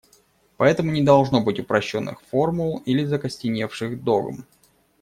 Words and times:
Поэтому 0.57 0.89
не 0.89 1.03
должно 1.03 1.41
быть 1.41 1.59
упрощенных 1.59 2.21
формул 2.21 2.79
или 2.87 3.03
закостеневших 3.05 4.03
догм. 4.03 4.47